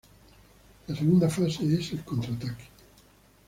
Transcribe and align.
La 0.87 0.95
segunda 0.95 1.29
fase 1.29 1.75
es 1.77 1.91
el 1.91 2.03
contraataque. 2.03 2.63